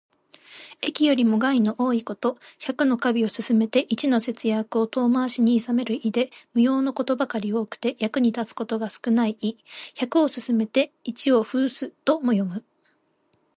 [0.81, 2.39] 益よりも害の多いこと。
[2.57, 9.57] 百の華美を勧めて一の節約を遠回しにいさめる意で、無用のことばかり多くて、役に立つことが少ない意。
[9.93, 12.63] 「百を勧めて一を諷す」とも読む。